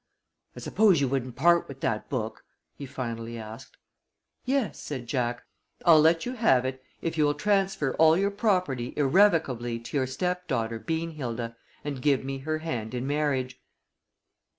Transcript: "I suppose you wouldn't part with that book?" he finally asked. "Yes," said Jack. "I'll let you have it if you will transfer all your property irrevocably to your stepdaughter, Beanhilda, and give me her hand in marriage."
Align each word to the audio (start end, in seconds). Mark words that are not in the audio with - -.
"I 0.55 0.59
suppose 0.61 0.99
you 0.99 1.07
wouldn't 1.07 1.35
part 1.35 1.67
with 1.67 1.81
that 1.81 2.09
book?" 2.09 2.43
he 2.73 2.87
finally 2.87 3.37
asked. 3.37 3.77
"Yes," 4.45 4.79
said 4.79 5.05
Jack. 5.05 5.43
"I'll 5.85 6.01
let 6.01 6.25
you 6.25 6.33
have 6.33 6.65
it 6.65 6.83
if 7.03 7.19
you 7.19 7.25
will 7.25 7.35
transfer 7.35 7.93
all 7.99 8.17
your 8.17 8.31
property 8.31 8.95
irrevocably 8.97 9.77
to 9.77 9.97
your 9.97 10.07
stepdaughter, 10.07 10.79
Beanhilda, 10.79 11.55
and 11.83 12.01
give 12.01 12.25
me 12.25 12.39
her 12.39 12.57
hand 12.57 12.95
in 12.95 13.05
marriage." 13.05 13.61